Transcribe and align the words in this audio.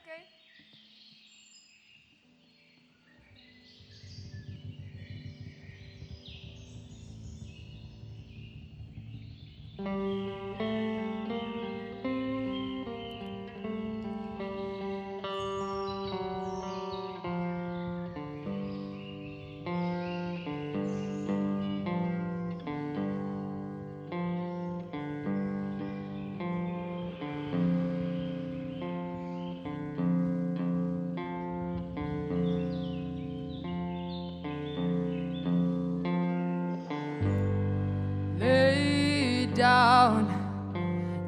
Okay. 0.00 0.24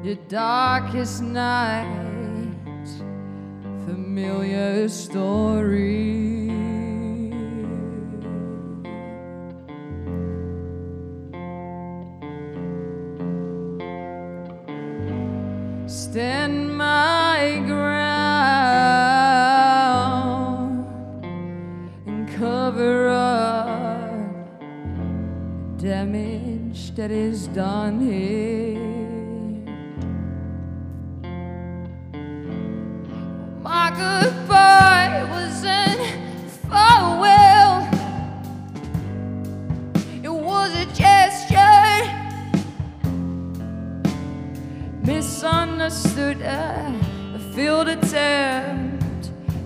your 0.03 0.15
darkest 0.27 1.23
night, 1.23 1.87
familiar 3.85 4.89
story. 4.89 6.49
Stand 15.87 16.77
my 16.77 17.63
ground 17.65 18.43
and 22.05 22.27
cover 22.35 23.07
up 23.07 24.11
damage 25.77 26.93
that 26.95 27.09
is 27.09 27.47
done 27.47 28.01
here. 28.01 28.62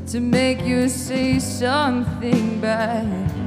to 0.07 0.21
make 0.21 0.61
you 0.61 0.87
say 0.87 1.37
something 1.37 2.61
back. 2.61 3.46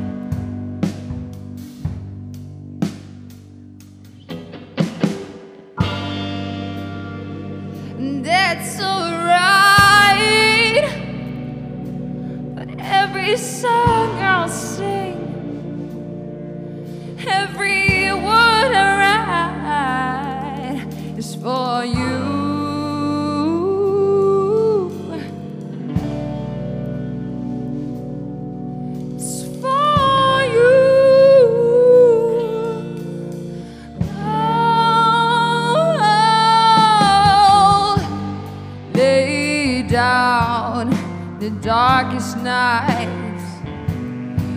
the 41.50 41.60
darkest 41.60 42.36
nights. 42.38 43.44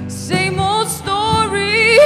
Same 0.08 0.60
old 0.60 0.88
story. 0.88 1.98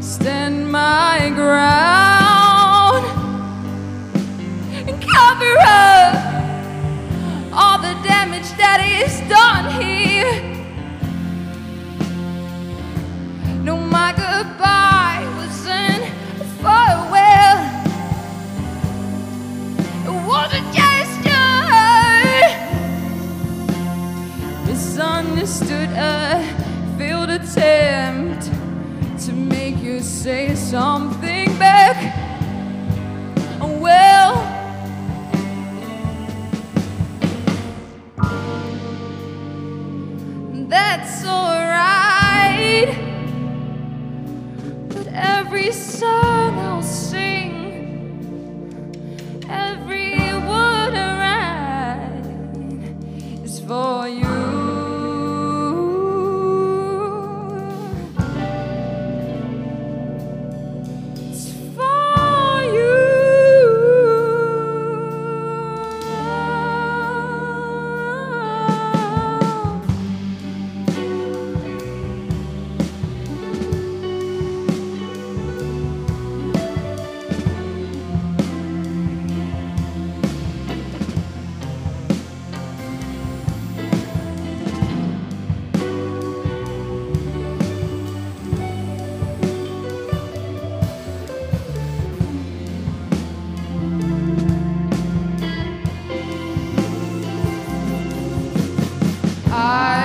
Stand 0.00 0.70
my 0.70 1.30
ground 1.34 3.04
and 4.88 5.02
cover 5.02 5.56
up 5.60 6.14
all 7.52 7.78
the 7.78 7.94
damage 8.06 8.50
that 8.56 8.80
is 8.84 9.20
done 9.28 9.82
here. 9.82 10.47
say 30.18 30.52
something. 30.56 31.17
I 99.58 99.97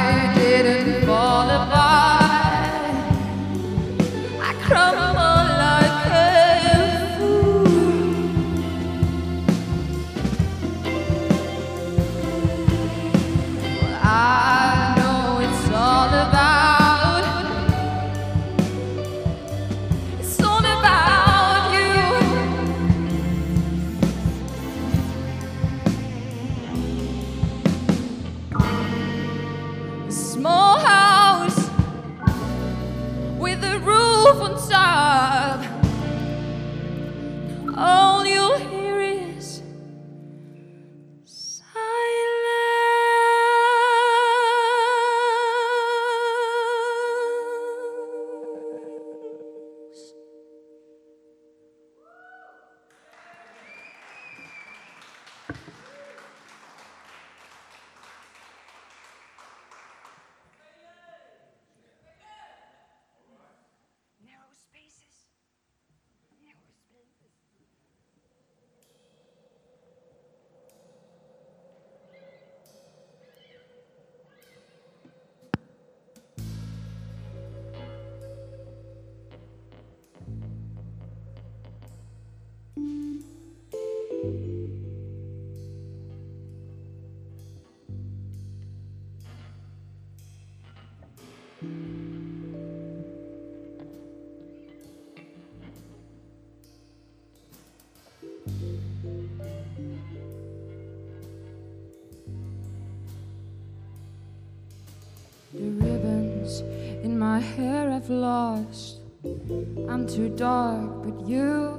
The 105.53 105.69
ribbons 105.69 106.61
in 107.05 107.17
my 107.19 107.39
hair 107.39 107.91
I've 107.91 108.09
lost. 108.09 108.97
I'm 109.23 110.07
too 110.07 110.29
dark, 110.29 111.03
but 111.03 111.27
you 111.27 111.72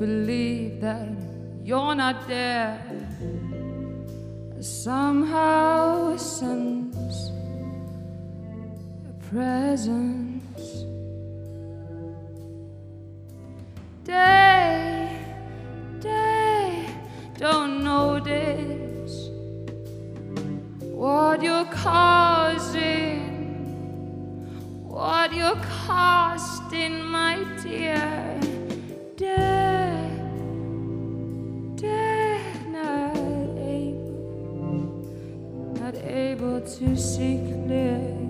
believe 0.00 0.80
that 0.80 1.12
you're 1.62 1.94
not 1.94 2.26
there. 2.26 2.80
Somehow 4.58 6.16
sense 6.16 7.30
a 9.10 9.12
presence. 9.30 10.68
Day, 14.02 15.12
day, 16.00 16.86
don't 17.36 17.84
notice 17.84 19.28
what 20.80 21.42
you're 21.42 21.66
causing, 21.66 23.20
what 24.88 25.34
you're 25.34 25.62
costing, 25.86 27.02
my 27.04 27.44
dear. 27.62 28.29
Able 36.10 36.60
to 36.60 36.96
see 36.96 37.38
clearly. 37.66 38.20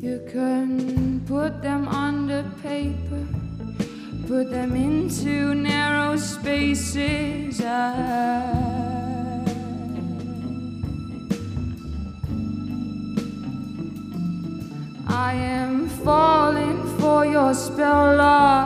You 0.00 0.20
can 0.30 1.24
put 1.26 1.62
them 1.62 1.88
under 1.88 2.42
paper, 2.62 3.26
put 4.26 4.50
them 4.50 4.74
into 4.74 5.54
narrow 5.54 6.16
spaces. 6.16 7.60
I, 7.60 8.42
I 15.06 15.32
am 15.34 15.88
falling 15.88 16.82
for 16.98 17.24
your 17.26 17.54
spell, 17.54 18.16
love, 18.16 18.65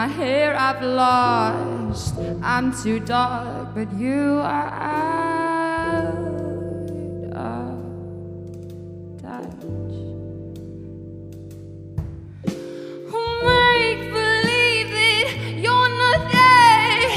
my 0.00 0.06
hair 0.06 0.56
I've 0.56 0.82
lost. 0.82 2.14
I'm 2.42 2.72
too 2.82 3.00
dark, 3.00 3.74
but 3.74 3.92
you 3.92 4.40
are 4.42 4.68
out 4.68 6.14
of 7.36 7.78
touch. 9.20 9.64
Oh, 13.12 13.42
make 13.48 14.02
believe 14.20 14.88
that 15.00 15.26
you're 15.64 15.92
not 16.02 16.20
there. 16.32 17.10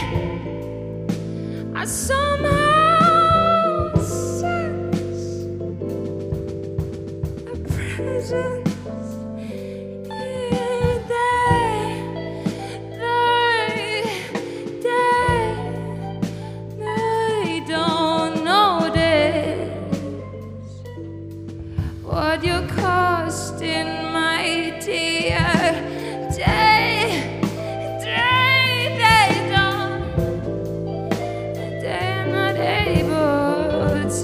I 1.73 1.85
somehow 1.85 3.93
sense 3.95 5.45
a 7.47 7.49
presence. 7.69 8.62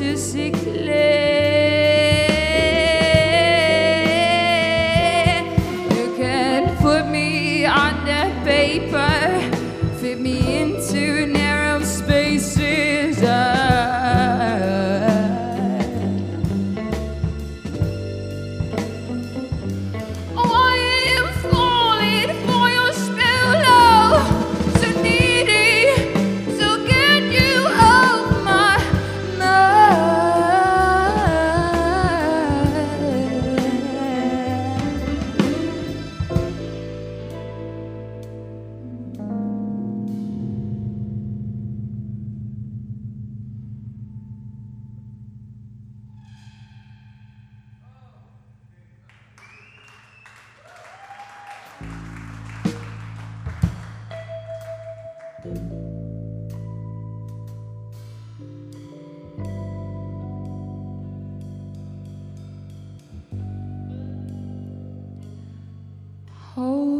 Able 0.09 0.88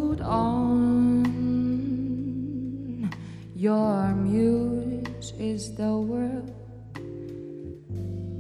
Hold 0.10 0.22
on, 0.22 1.22
your 3.56 4.08
muse 4.16 5.34
is 5.38 5.76
the 5.76 5.94
world. 5.98 6.52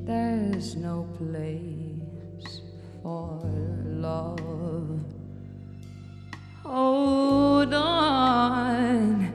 There's 0.04 0.76
no 0.76 1.06
place 1.16 2.62
for 3.04 3.40
love. 3.86 5.00
Hold 6.64 7.72
on, 7.76 9.32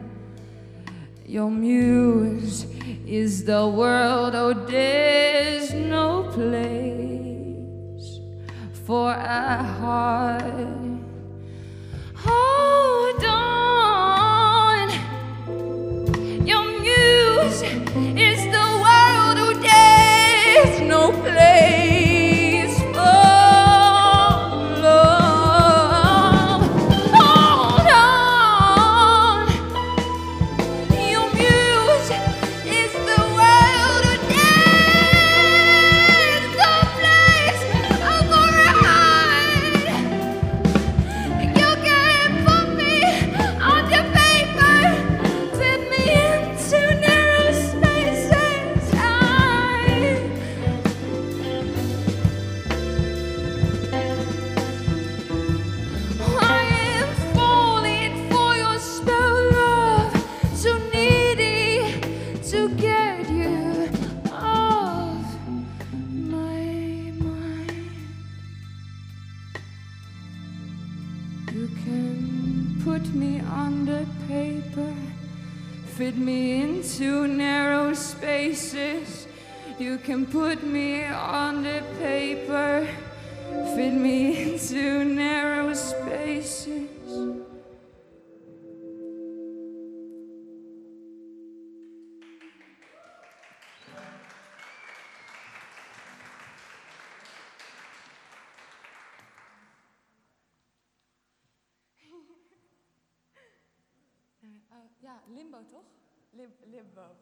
your 1.24 1.50
muse 1.52 2.66
is 3.06 3.44
the 3.44 3.68
world. 3.68 4.34
Oh, 4.34 4.54
there's 4.54 5.72
no 5.72 6.24
place 6.32 8.18
for 8.84 9.12
a 9.12 9.62
heart. 9.62 10.33
put 72.94 73.12
me 73.12 73.40
under 73.40 74.06
paper, 74.28 74.94
fit 75.96 76.16
me 76.16 76.60
into 76.60 77.26
narrow 77.26 77.92
spaces. 77.92 79.26
You 79.80 79.98
can 79.98 80.24
put 80.26 80.62
me 80.62 81.02
under 81.02 81.82
paper, 81.98 82.86
fit 83.74 83.94
me 83.94 84.42
into 84.42 85.04
narrow 85.04 85.74
spaces. 85.74 86.93
Ja, 105.04 105.20
limbo 105.28 105.58
toch? 105.70 105.84
Lim 106.32 106.52
limbo. 106.64 107.16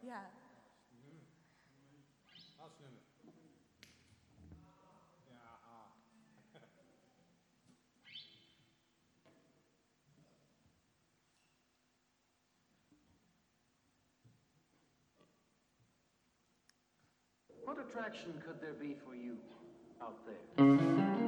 Ja. 0.00 0.30
Laatste 2.58 2.82
nummer. 2.82 3.02
Ja. 5.30 5.56
What 17.64 17.78
attraction 17.78 18.42
could 18.44 18.60
there 18.60 18.72
be 18.72 18.94
for 19.04 19.14
you 19.14 19.36
out 20.00 20.24
there? 20.26 21.25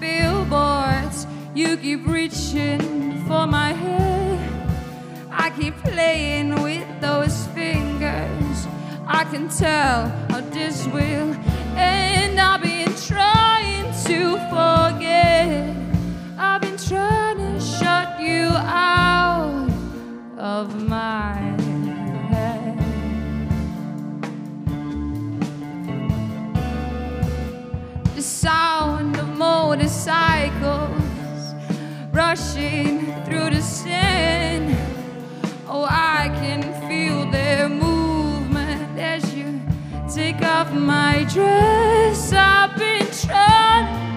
Billboards. 0.00 1.26
You 1.54 1.76
keep 1.76 2.06
reaching 2.06 3.24
for 3.26 3.46
my 3.46 3.72
head. 3.72 4.38
I 5.30 5.50
keep 5.50 5.76
playing 5.78 6.62
with 6.62 6.86
those 7.00 7.46
fingers. 7.48 8.66
I 9.06 9.24
can 9.24 9.48
tell 9.48 10.08
how 10.30 10.40
this 10.50 10.86
will 10.86 11.34
end. 11.76 12.40
I've 12.40 12.62
been 12.62 12.94
trying 12.94 13.92
to 14.06 14.36
forget. 14.52 15.76
I've 16.38 16.60
been 16.60 16.76
trying 16.76 17.38
to 17.38 17.60
shut 17.60 18.20
you 18.20 18.48
out 18.48 19.68
of 20.38 20.82
my 20.88 20.91
rushing 32.12 33.06
through 33.24 33.50
the 33.50 33.62
sand. 33.62 34.76
Oh, 35.66 35.86
I 35.88 36.28
can 36.40 36.62
feel 36.88 37.30
their 37.30 37.68
movement 37.68 38.98
as 38.98 39.34
you 39.34 39.60
take 40.12 40.42
off 40.42 40.72
my 40.72 41.24
dress. 41.32 42.32
I've 42.32 42.76
been 42.76 43.06
trying 43.10 44.11